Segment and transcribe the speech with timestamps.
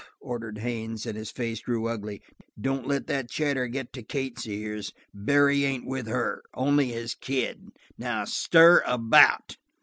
[0.19, 2.23] ordered Haines, and his face grew ugly.
[2.59, 4.93] "Don't let that chatter get to Kate's ears.
[5.13, 6.41] Barry ain't with her.
[6.55, 7.67] Only his kid.
[7.99, 9.57] Now stir about."